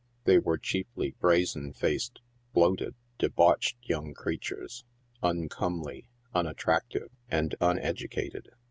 [0.23, 2.21] They are chiefly brazen faced,
[2.53, 4.83] bloated, debauched young creatures,
[5.21, 8.49] uncomely, unattractive and uneducated.